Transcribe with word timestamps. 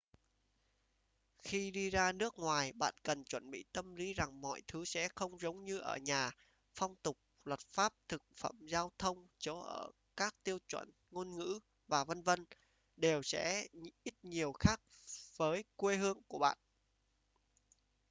khi 1.43 1.71
đi 1.71 1.89
ra 1.89 2.11
nước 2.11 2.39
ngoài 2.39 2.73
bạn 2.73 2.93
cần 3.03 3.23
chuẩn 3.23 3.51
bị 3.51 3.63
tâm 3.73 3.95
lý 3.95 4.13
rằng 4.13 4.41
mọi 4.41 4.61
thứ 4.67 4.85
sẽ 4.85 5.09
không 5.15 5.39
giống 5.39 5.65
như 5.65 5.77
ở 5.79 5.97
nhà 5.97 6.31
phong 6.75 6.95
tục 6.95 7.17
luật 7.43 7.59
pháp 7.73 7.93
thực 8.07 8.23
phẩm 8.35 8.59
giao 8.67 8.91
thông 8.97 9.27
chỗ 9.39 9.59
ở 9.59 9.91
các 10.17 10.35
tiêu 10.43 10.57
chuẩn 10.67 10.91
ngôn 11.11 11.37
ngữ 11.37 11.59
và 11.87 12.03
v.v. 12.03 12.29
đều 12.95 13.23
sẽ 13.23 13.67
ít 14.03 14.13
nhiều 14.23 14.53
khác 14.59 14.81
với 15.37 15.57
ở 15.59 15.63
quê 15.75 15.97
hương 15.97 16.21
của 16.27 16.39
bạn 16.39 16.57